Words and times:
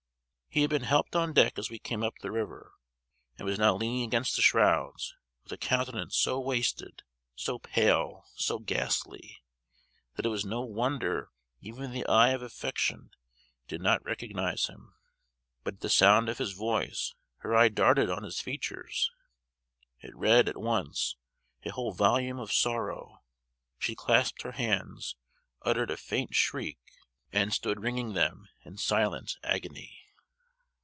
He 0.53 0.63
had 0.63 0.69
been 0.69 0.83
helped 0.83 1.15
on 1.15 1.31
deck 1.31 1.57
as 1.57 1.69
we 1.69 1.79
came 1.79 2.03
up 2.03 2.17
the 2.19 2.29
river, 2.29 2.73
and 3.37 3.45
was 3.45 3.57
now 3.57 3.73
leaning 3.73 4.03
against 4.03 4.35
the 4.35 4.41
shrouds, 4.41 5.15
with 5.45 5.53
a 5.53 5.57
countenance 5.57 6.17
so 6.17 6.41
wasted, 6.41 7.03
so 7.37 7.57
pale, 7.57 8.25
so 8.35 8.59
ghastly, 8.59 9.41
that 10.17 10.25
it 10.25 10.27
was 10.27 10.43
no 10.43 10.59
wonder 10.59 11.29
even 11.61 11.93
the 11.93 12.05
eye 12.05 12.31
of 12.31 12.41
affection 12.41 13.11
did 13.69 13.79
not 13.79 14.03
recognize 14.03 14.67
him. 14.67 14.93
But 15.63 15.75
at 15.75 15.79
the 15.79 15.89
sound 15.89 16.27
of 16.27 16.37
his 16.37 16.51
voice, 16.51 17.13
her 17.37 17.55
eye 17.55 17.69
darted 17.69 18.09
on 18.09 18.23
his 18.23 18.41
features: 18.41 19.09
it 20.01 20.13
read, 20.13 20.49
at 20.49 20.57
once, 20.57 21.15
a 21.63 21.69
whole 21.71 21.93
volume 21.93 22.39
of 22.41 22.51
sorrow; 22.51 23.21
she 23.79 23.95
clasped 23.95 24.41
her 24.41 24.51
hands, 24.51 25.15
uttered 25.61 25.89
a 25.91 25.95
faint 25.95 26.35
shriek, 26.35 26.77
and 27.31 27.53
stood 27.53 27.81
wringing 27.81 28.15
them 28.15 28.49
in 28.65 28.75
silent 28.77 29.37
agony. 29.43 29.99